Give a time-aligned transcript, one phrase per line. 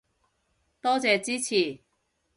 [0.81, 1.79] 多謝支持